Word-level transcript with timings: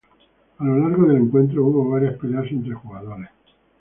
A 0.57 0.63
lo 0.65 0.79
largo 0.79 1.05
del 1.05 1.17
encuentro 1.21 1.63
hubo 1.63 1.91
varias 1.91 2.17
peleas 2.17 2.47
entre 2.49 2.73
jugadores. 2.73 3.29